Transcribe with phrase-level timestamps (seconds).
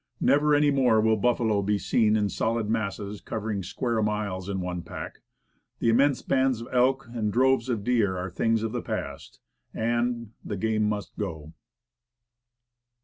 [0.19, 4.59] Never any more will buffalo be seen in solid masses cov ering square miles in
[4.59, 5.19] one pack.
[5.77, 9.39] The immense bands of elk and droves of deer are things of the past,
[9.75, 11.53] and" The game must go."